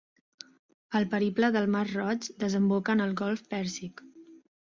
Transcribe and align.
El 0.99 1.05
periple 1.11 1.49
pel 1.57 1.67
Mar 1.75 1.83
Roig 1.91 2.29
desemboca 2.45 2.97
en 2.97 3.05
el 3.05 3.13
Golf 3.23 3.43
Pèrsic. 3.53 4.05